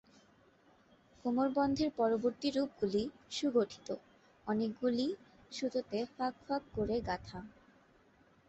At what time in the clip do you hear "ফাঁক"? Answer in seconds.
6.15-6.33, 6.45-6.63